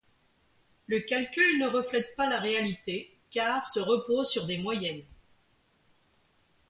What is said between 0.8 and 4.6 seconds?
Le calcul ne reflète pas la réalité car se repose sur des